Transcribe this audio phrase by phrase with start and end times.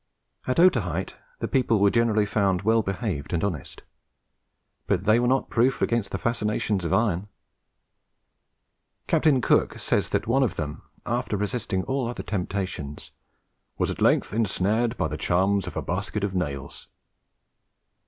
[0.47, 3.83] At Otaheite the people were found generally well behaved and honest;
[4.87, 7.27] but they were not proof against the fascinations of iron.
[9.05, 13.11] Captain Cook says that one of them, after resisting all other temptations,
[13.77, 16.87] "was at length ensnared by the charms of basket of nails."